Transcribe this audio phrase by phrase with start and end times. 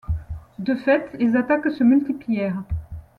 [0.57, 2.63] De fait, les attaques se multiplièrent.